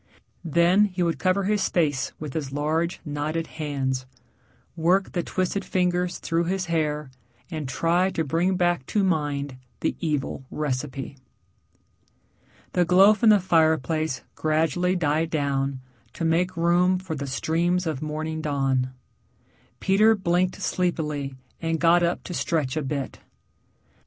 [0.43, 4.07] Then he would cover his face with his large, knotted hands,
[4.75, 7.11] work the twisted fingers through his hair,
[7.51, 11.19] and try to bring back to mind the evil recipe.
[12.73, 15.81] The glow from the fireplace gradually died down
[16.13, 18.89] to make room for the streams of morning dawn.
[19.79, 23.19] Peter blinked sleepily and got up to stretch a bit.